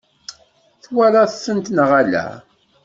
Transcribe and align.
Twalaḍ-tent 0.83 1.73
neɣ 1.75 1.89
ala? 2.01 2.25